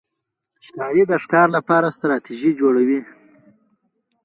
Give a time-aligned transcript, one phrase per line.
[0.65, 2.99] ښکاري د ښکار لپاره ستراتېژي جوړوي.